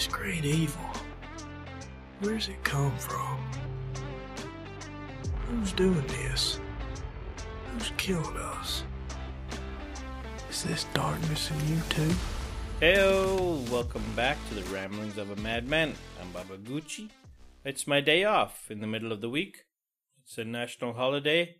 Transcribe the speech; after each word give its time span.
This 0.00 0.06
great 0.06 0.46
evil. 0.46 0.90
Where's 2.20 2.48
it 2.48 2.64
come 2.64 2.96
from? 2.96 3.38
Who's 5.46 5.72
doing 5.72 6.06
this? 6.06 6.58
Who's 7.66 7.92
killing 7.98 8.38
us? 8.38 8.84
Is 10.48 10.62
this 10.62 10.86
darkness 10.94 11.50
in 11.50 11.68
you 11.68 11.82
too? 11.90 12.14
Heyo, 12.80 13.68
welcome 13.68 14.02
back 14.16 14.38
to 14.48 14.54
the 14.54 14.62
Ramblings 14.74 15.18
of 15.18 15.32
a 15.32 15.36
Madman. 15.42 15.92
I'm 16.18 16.32
Baba 16.32 16.56
Guchi. 16.56 17.10
It's 17.62 17.86
my 17.86 18.00
day 18.00 18.24
off 18.24 18.70
in 18.70 18.80
the 18.80 18.86
middle 18.86 19.12
of 19.12 19.20
the 19.20 19.28
week. 19.28 19.66
It's 20.24 20.38
a 20.38 20.44
national 20.46 20.94
holiday, 20.94 21.56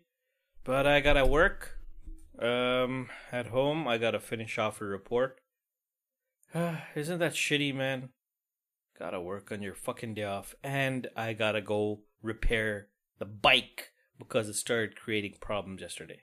but 0.63 0.87
I 0.87 0.99
gotta 0.99 1.27
work. 1.27 1.77
Um, 2.39 3.11
at 3.31 3.45
home, 3.45 3.87
I 3.87 3.99
gotta 3.99 4.19
finish 4.19 4.57
off 4.57 4.81
a 4.81 4.85
report. 4.85 5.41
Isn't 6.95 7.19
that 7.19 7.33
shitty, 7.33 7.75
man? 7.75 8.09
Gotta 9.01 9.19
work 9.19 9.51
on 9.51 9.63
your 9.63 9.73
fucking 9.73 10.13
day 10.13 10.25
off, 10.25 10.53
and 10.63 11.07
I 11.17 11.33
gotta 11.33 11.59
go 11.59 12.01
repair 12.21 12.89
the 13.17 13.25
bike 13.25 13.93
because 14.19 14.47
it 14.47 14.53
started 14.53 14.95
creating 14.95 15.37
problems 15.41 15.81
yesterday. 15.81 16.21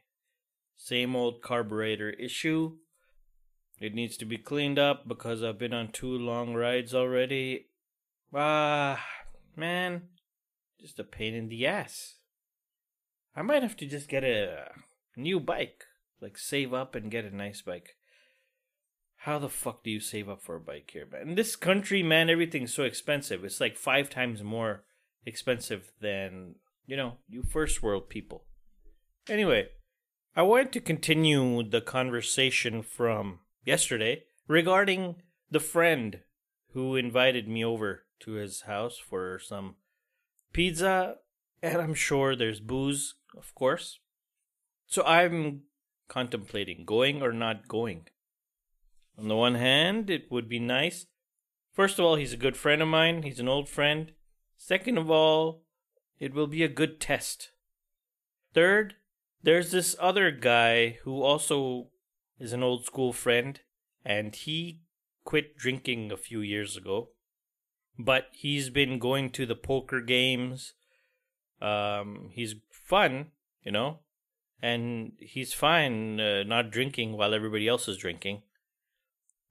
Same 0.77 1.17
old 1.17 1.43
carburetor 1.43 2.11
issue. 2.11 2.77
It 3.81 3.95
needs 3.95 4.17
to 4.19 4.25
be 4.25 4.39
cleaned 4.39 4.79
up 4.79 5.09
because 5.09 5.43
I've 5.43 5.59
been 5.59 5.75
on 5.75 5.91
two 5.91 6.17
long 6.17 6.55
rides 6.55 6.95
already. 6.95 7.67
Ah, 8.33 9.05
man, 9.57 10.03
just 10.81 11.01
a 11.01 11.05
pain 11.05 11.35
in 11.35 11.49
the 11.49 11.67
ass. 11.67 12.15
I 13.35 13.43
might 13.43 13.65
have 13.65 13.77
to 13.79 13.87
just 13.87 14.09
get 14.09 14.23
a 14.23 14.71
new 15.17 15.41
bike, 15.41 15.83
like 16.21 16.39
save 16.39 16.73
up 16.73 16.95
and 16.95 17.11
get 17.11 17.25
a 17.25 17.35
nice 17.35 17.61
bike. 17.61 17.97
How 19.29 19.39
the 19.39 19.51
fuck 19.51 19.85
do 19.85 19.91
you 19.91 20.01
save 20.01 20.27
up 20.27 20.41
for 20.41 20.57
a 20.57 20.61
bike 20.61 20.91
here, 20.91 21.07
man? 21.13 21.29
In 21.29 21.35
this 21.35 21.55
country, 21.55 22.03
man, 22.03 22.31
everything's 22.31 22.73
so 22.73 22.85
expensive. 22.85 23.45
It's 23.45 23.61
like 23.61 23.77
five 23.77 24.09
times 24.09 24.43
more 24.43 24.85
expensive 25.27 25.93
than, 26.01 26.55
you 26.87 26.97
know, 26.97 27.19
you 27.29 27.43
first 27.43 27.83
world 27.83 28.09
people. 28.09 28.45
Anyway, 29.29 29.67
I 30.35 30.41
wanted 30.41 30.73
to 30.73 30.81
continue 30.81 31.63
the 31.63 31.83
conversation 31.83 32.81
from 32.81 33.41
yesterday 33.67 34.23
regarding 34.47 35.17
the 35.51 35.61
friend 35.61 36.21
who 36.73 36.97
invited 36.97 37.47
me 37.47 37.63
over 37.63 38.05
to 38.21 38.33
his 38.33 38.63
house 38.63 38.97
for 38.97 39.39
some 39.39 39.75
pizza, 40.55 41.17
and 41.63 41.83
I'm 41.83 41.93
sure 41.93 42.35
there's 42.35 42.61
booze, 42.61 43.17
of 43.37 43.55
course. 43.55 43.99
So 44.87 45.05
I'm 45.05 45.65
contemplating 46.09 46.87
going 46.87 47.21
or 47.21 47.35
not 47.35 47.69
going. 47.69 48.07
On 49.19 49.27
the 49.27 49.37
one 49.37 49.57
hand, 49.57 50.11
it 50.11 50.31
would 50.31 50.49
be 50.49 50.61
nice. 50.61 51.07
First 51.73 51.99
of 51.99 52.05
all, 52.05 52.15
he's 52.15 52.33
a 52.33 52.37
good 52.37 52.57
friend 52.57 52.81
of 52.81 52.89
mine, 52.89 53.25
he's 53.25 53.41
an 53.41 53.49
old 53.49 53.69
friend. 53.69 54.13
Second 54.57 54.97
of 54.97 55.11
all, 55.11 55.63
it 56.21 56.35
will 56.35 56.47
be 56.47 56.63
a 56.63 56.69
good 56.69 57.01
test. 57.01 57.51
Third, 58.55 58.95
there's 59.43 59.71
this 59.71 59.97
other 60.01 60.31
guy 60.31 60.99
who 61.03 61.23
also 61.23 61.89
is 62.39 62.53
an 62.53 62.63
old 62.63 62.85
school 62.85 63.13
friend, 63.13 63.61
and 64.05 64.35
he 64.35 64.83
quit 65.25 65.57
drinking 65.57 66.13
a 66.13 66.17
few 66.17 66.41
years 66.41 66.77
ago. 66.77 67.11
But 67.99 68.29
he's 68.33 68.71
been 68.71 68.99
going 68.99 69.31
to 69.31 69.47
the 69.47 69.57
poker 69.57 70.01
games. 70.01 70.75
Um, 71.61 72.31
he's 72.33 72.55
fun, 72.71 73.33
you 73.65 73.73
know, 73.73 73.99
and 74.63 75.13
he's 75.19 75.53
fine 75.53 76.21
uh, 76.21 76.45
not 76.45 76.71
drinking 76.71 77.17
while 77.17 77.35
everybody 77.35 77.67
else 77.67 77.89
is 77.89 77.97
drinking. 77.97 78.43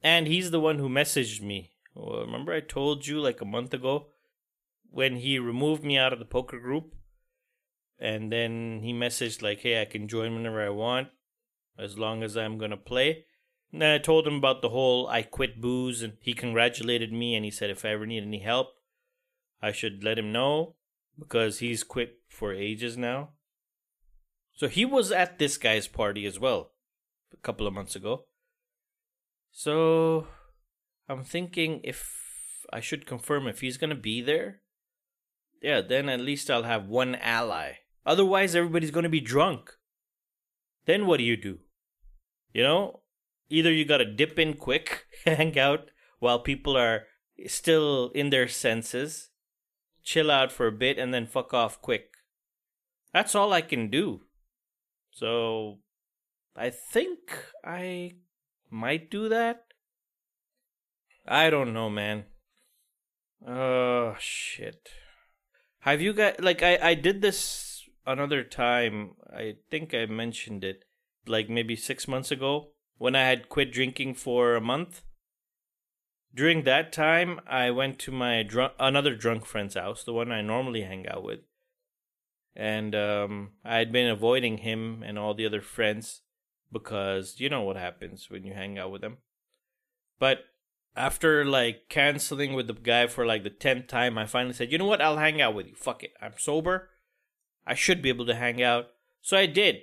And 0.02 0.28
he's 0.28 0.52
the 0.52 0.60
one 0.60 0.80
who 0.80 0.90
messaged 0.90 1.42
me. 1.42 1.72
Remember, 1.96 2.54
I 2.54 2.60
told 2.60 3.08
you 3.08 3.20
like 3.20 3.42
a 3.42 3.46
month 3.46 3.74
ago 3.74 4.08
when 4.90 5.18
he 5.18 5.40
removed 5.40 5.84
me 5.84 5.98
out 5.98 6.14
of 6.14 6.20
the 6.20 6.26
poker 6.26 6.60
group, 6.60 6.96
and 8.00 8.32
then 8.32 8.82
he 8.84 8.94
messaged 8.94 9.42
like, 9.42 9.62
"Hey, 9.62 9.82
I 9.82 9.86
can 9.86 10.08
join 10.08 10.36
whenever 10.36 10.62
I 10.62 10.70
want, 10.70 11.10
as 11.78 11.98
long 11.98 12.24
as 12.24 12.38
I'm 12.38 12.58
gonna 12.58 12.78
play." 12.78 13.26
And 13.74 13.84
I 13.84 13.98
told 13.98 14.28
him 14.28 14.36
about 14.36 14.62
the 14.62 14.70
whole 14.70 15.08
I 15.08 15.24
quit 15.24 15.60
booze, 15.60 16.02
and 16.02 16.18
he 16.22 16.34
congratulated 16.34 17.12
me, 17.12 17.36
and 17.36 17.44
he 17.44 17.52
said 17.52 17.70
if 17.70 17.84
I 17.84 17.90
ever 17.90 18.06
need 18.06 18.24
any 18.24 18.40
help, 18.40 18.76
I 19.62 19.72
should 19.72 20.04
let 20.04 20.20
him 20.20 20.32
know 20.32 20.76
because 21.18 21.60
he's 21.60 21.84
quit 21.84 22.20
for 22.28 22.54
ages 22.54 22.96
now. 22.96 23.34
So 24.54 24.68
he 24.68 24.86
was 24.86 25.12
at 25.12 25.40
this 25.40 25.58
guy's 25.58 25.88
party 25.88 26.26
as 26.26 26.40
well 26.40 26.74
a 27.34 27.38
couple 27.38 27.68
of 27.68 27.74
months 27.74 27.96
ago. 27.96 28.28
So 29.52 30.28
I'm 31.10 31.24
thinking 31.24 31.82
if 31.84 32.66
I 32.72 32.80
should 32.80 33.06
confirm 33.06 33.48
if 33.48 33.62
he's 33.62 33.78
to 33.90 33.96
be 33.96 34.22
there. 34.22 34.62
Yeah, 35.62 35.82
then 35.82 36.10
at 36.10 36.20
least 36.20 36.52
I'll 36.52 36.64
have 36.64 36.88
one 36.88 37.16
ally. 37.16 37.74
Otherwise, 38.06 38.56
everybody's 38.56 38.92
to 39.04 39.10
be 39.10 39.20
drunk. 39.20 39.72
Then 40.86 41.06
what 41.06 41.18
do 41.18 41.24
you 41.24 41.36
do? 41.36 41.60
You 42.54 42.64
know, 42.64 43.02
either 43.50 43.72
you 43.72 43.86
got 43.86 43.98
to 43.98 44.06
dip 44.06 44.40
in 44.40 44.54
quick, 44.54 45.06
hang 45.26 45.58
out 45.58 45.92
while 46.20 46.40
people 46.40 46.78
are 46.78 47.04
still 47.48 48.12
in 48.16 48.30
their 48.30 48.48
senses, 48.48 49.30
chill 50.04 50.32
out 50.32 50.52
for 50.52 50.68
a 50.68 50.72
bit, 50.72 50.98
and 50.98 51.14
then 51.14 51.28
fuck 51.28 51.54
off 51.54 51.82
quick. 51.82 52.12
That's 53.14 53.36
all 53.36 53.54
I 53.54 53.62
can 53.62 53.90
do. 53.90 54.22
So 55.12 55.80
I 56.56 56.70
think 56.70 57.20
I 57.64 58.14
might 58.70 59.10
do 59.10 59.30
that. 59.30 59.66
I 61.28 61.50
don't 61.50 61.74
know, 61.74 61.90
man. 61.90 62.26
Oh 63.46 64.16
shit. 64.20 64.90
Have 65.80 66.02
you 66.02 66.14
got 66.14 66.42
like 66.42 66.64
I 66.64 66.78
I 66.82 66.94
did 66.94 67.22
this 67.22 67.84
another 68.06 68.44
time. 68.44 69.16
I 69.32 69.56
think 69.70 69.94
I 69.94 70.06
mentioned 70.06 70.64
it 70.64 70.86
like 71.28 71.50
maybe 71.50 71.76
6 71.76 72.08
months 72.08 72.32
ago 72.32 72.70
when 72.98 73.16
I 73.16 73.24
had 73.24 73.50
quit 73.50 73.72
drinking 73.72 74.16
for 74.16 74.56
a 74.56 74.62
month. 74.62 75.02
During 76.34 76.64
that 76.64 76.94
time, 76.94 77.42
I 77.48 77.72
went 77.72 78.00
to 78.00 78.12
my 78.12 78.44
drunk 78.44 78.74
another 78.80 79.16
drunk 79.16 79.46
friend's 79.46 79.76
house, 79.76 80.04
the 80.04 80.14
one 80.14 80.32
I 80.32 80.42
normally 80.42 80.84
hang 80.84 81.08
out 81.08 81.24
with. 81.24 81.42
And 82.56 82.96
um 82.96 83.52
I 83.64 83.78
had 83.78 83.92
been 83.92 84.10
avoiding 84.10 84.60
him 84.60 85.04
and 85.04 85.20
all 85.20 85.34
the 85.34 85.46
other 85.46 85.62
friends 85.62 86.22
because 86.72 87.40
you 87.40 87.50
know 87.50 87.62
what 87.62 87.78
happens 87.78 88.30
when 88.30 88.44
you 88.44 88.54
hang 88.54 88.78
out 88.78 88.92
with 88.92 89.02
them. 89.02 89.18
But 90.20 90.40
after 90.96 91.46
like 91.46 91.90
canceling 91.90 92.54
with 92.54 92.68
the 92.68 92.74
guy 92.74 93.08
for 93.08 93.26
like 93.26 93.44
the 93.44 93.50
10th 93.50 93.88
time, 93.88 94.18
I 94.18 94.26
finally 94.26 94.54
said, 94.54 94.72
you 94.72 94.78
know 94.78 94.86
what? 94.86 95.02
I'll 95.02 95.18
hang 95.18 95.42
out 95.42 95.54
with 95.54 95.68
you. 95.68 95.76
Fuck 95.76 96.04
it. 96.04 96.14
I'm 96.22 96.34
sober. 96.38 96.90
I 97.66 97.76
should 97.76 98.02
be 98.02 98.10
able 98.10 98.26
to 98.26 98.36
hang 98.36 98.62
out. 98.62 98.88
So 99.22 99.38
I 99.38 99.46
did. 99.46 99.78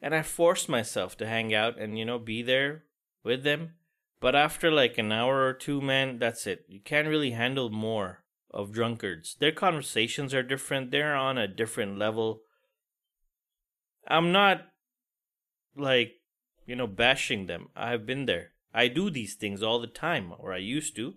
And 0.00 0.14
I 0.14 0.22
forced 0.22 0.68
myself 0.68 1.16
to 1.18 1.26
hang 1.26 1.54
out 1.54 1.78
and, 1.78 1.98
you 1.98 2.04
know, 2.04 2.18
be 2.18 2.42
there 2.42 2.84
with 3.22 3.42
them. 3.42 3.74
But 4.20 4.34
after 4.34 4.70
like 4.70 4.96
an 4.98 5.12
hour 5.12 5.46
or 5.46 5.52
two, 5.52 5.80
man, 5.80 6.18
that's 6.18 6.46
it. 6.46 6.64
You 6.68 6.80
can't 6.80 7.08
really 7.08 7.32
handle 7.32 7.70
more 7.70 8.24
of 8.50 8.72
drunkards. 8.72 9.36
Their 9.38 9.52
conversations 9.52 10.32
are 10.32 10.42
different, 10.42 10.90
they're 10.90 11.16
on 11.16 11.36
a 11.36 11.48
different 11.48 11.98
level. 11.98 12.40
I'm 14.06 14.32
not 14.32 14.62
like 15.76 16.14
you 16.66 16.76
know, 16.76 16.86
bashing 16.86 17.46
them. 17.46 17.68
I've 17.76 18.06
been 18.06 18.26
there. 18.26 18.52
I 18.72 18.88
do 18.88 19.10
these 19.10 19.34
things 19.34 19.62
all 19.62 19.80
the 19.80 19.86
time, 19.86 20.32
or 20.38 20.52
I 20.52 20.58
used 20.58 20.96
to. 20.96 21.14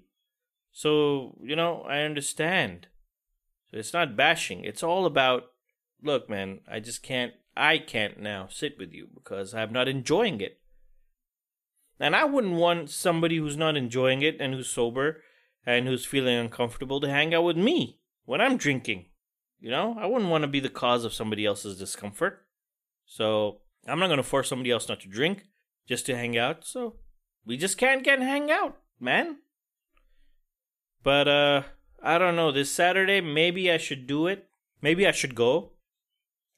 So, 0.71 1.37
you 1.41 1.55
know, 1.55 1.81
I 1.89 2.01
understand. 2.01 2.87
So 3.71 3.77
it's 3.77 3.93
not 3.93 4.15
bashing. 4.15 4.63
It's 4.63 4.83
all 4.83 5.05
about, 5.05 5.45
look, 6.03 6.29
man, 6.29 6.59
I 6.69 6.79
just 6.79 7.01
can't, 7.01 7.33
I 7.55 7.79
can't 7.79 8.19
now 8.19 8.47
sit 8.49 8.77
with 8.77 8.93
you 8.93 9.07
because 9.13 9.55
I'm 9.55 9.73
not 9.73 9.87
enjoying 9.87 10.39
it. 10.39 10.59
And 11.99 12.15
I 12.15 12.25
wouldn't 12.25 12.53
want 12.53 12.91
somebody 12.91 13.37
who's 13.37 13.57
not 13.57 13.75
enjoying 13.75 14.21
it 14.21 14.37
and 14.39 14.53
who's 14.53 14.69
sober 14.69 15.23
and 15.65 15.87
who's 15.87 16.05
feeling 16.05 16.37
uncomfortable 16.37 17.01
to 17.01 17.09
hang 17.09 17.33
out 17.33 17.43
with 17.43 17.57
me 17.57 17.99
when 18.25 18.39
I'm 18.39 18.57
drinking. 18.57 19.07
You 19.59 19.71
know, 19.71 19.97
I 19.99 20.05
wouldn't 20.05 20.29
want 20.29 20.43
to 20.43 20.47
be 20.47 20.59
the 20.59 20.69
cause 20.69 21.03
of 21.03 21.13
somebody 21.13 21.43
else's 21.43 21.79
discomfort. 21.79 22.45
So 23.07 23.61
I'm 23.87 23.99
not 23.99 24.07
going 24.07 24.17
to 24.17 24.23
force 24.23 24.49
somebody 24.49 24.71
else 24.71 24.89
not 24.89 24.99
to 25.01 25.07
drink 25.07 25.45
just 25.87 26.05
to 26.07 26.17
hang 26.17 26.37
out. 26.37 26.65
So 26.65 26.95
we 27.45 27.57
just 27.57 27.77
can't 27.77 28.03
get 28.03 28.19
hang 28.19 28.51
out, 28.51 28.77
man. 28.99 29.37
But 31.03 31.27
uh 31.27 31.63
I 32.03 32.17
don't 32.17 32.35
know, 32.35 32.51
this 32.51 32.71
Saturday 32.71 33.21
maybe 33.21 33.71
I 33.71 33.77
should 33.77 34.05
do 34.05 34.27
it. 34.27 34.49
Maybe 34.81 35.07
I 35.07 35.11
should 35.11 35.33
go. 35.33 35.71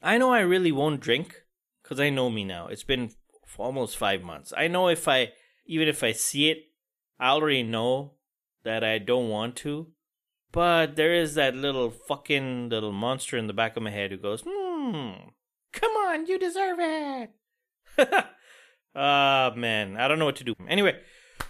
I 0.01 0.17
know 0.17 0.33
I 0.33 0.39
really 0.39 0.71
won't 0.71 1.01
drink 1.01 1.43
cuz 1.83 1.99
I 1.99 2.09
know 2.09 2.29
me 2.29 2.43
now. 2.43 2.67
It's 2.67 2.83
been 2.83 3.11
almost 3.57 3.97
5 3.97 4.23
months. 4.23 4.53
I 4.57 4.67
know 4.67 4.87
if 4.89 5.07
I 5.07 5.33
even 5.65 5.87
if 5.87 6.03
I 6.03 6.13
see 6.13 6.49
it, 6.49 6.71
I 7.19 7.29
already 7.29 7.63
know 7.63 8.15
that 8.63 8.83
I 8.83 8.97
don't 8.97 9.29
want 9.29 9.55
to. 9.57 9.91
But 10.51 10.95
there 10.95 11.13
is 11.13 11.35
that 11.35 11.55
little 11.55 11.91
fucking 11.91 12.69
little 12.69 12.91
monster 12.91 13.37
in 13.37 13.45
the 13.45 13.53
back 13.53 13.77
of 13.77 13.83
my 13.83 13.91
head 13.91 14.11
who 14.11 14.17
goes, 14.17 14.43
"Hmm, 14.47 15.29
Come 15.71 15.92
on, 15.92 16.25
you 16.25 16.38
deserve 16.39 16.77
it. 16.80 17.31
Ah, 18.95 19.51
uh, 19.51 19.56
man. 19.56 19.98
I 19.98 20.07
don't 20.07 20.18
know 20.18 20.25
what 20.25 20.38
to 20.38 20.44
do. 20.44 20.56
Anyway, 20.68 21.00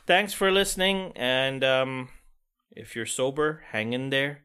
thanks 0.05 0.33
for 0.33 0.51
listening. 0.51 1.13
And 1.15 1.63
um, 1.63 2.09
If 2.71 2.95
you're 2.95 3.05
sober, 3.05 3.63
hang 3.71 3.93
in 3.93 4.09
there. 4.09 4.43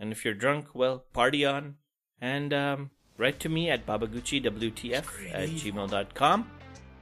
And 0.00 0.12
if 0.12 0.24
you're 0.24 0.34
drunk, 0.34 0.68
well, 0.74 1.04
party 1.12 1.44
on. 1.44 1.76
And 2.20 2.52
um, 2.54 2.90
write 3.18 3.38
to 3.40 3.48
me 3.50 3.68
at 3.68 3.86
babaguchiwtf 3.86 5.04
at 5.32 5.48
gmail.com. 5.50 6.50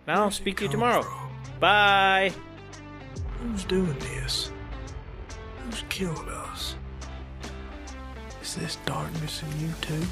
And 0.07 0.19
I'll 0.19 0.31
speak 0.33 0.57
to 0.59 0.65
you 0.65 0.71
tomorrow. 0.71 1.03
from? 1.03 1.31
Bye. 1.61 2.33
Who's 3.41 3.65
doing 3.65 3.99
this? 4.01 4.51
Who's 5.65 5.85
killed 5.89 6.29
us? 6.29 6.75
Is 8.43 8.57
this 8.57 8.77
darkness 8.85 9.43
in 9.43 9.69
you 9.69 9.73
too? 9.81 10.03